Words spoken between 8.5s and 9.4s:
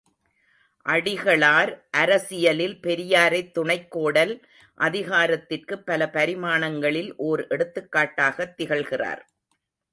திகழ்கிறார்.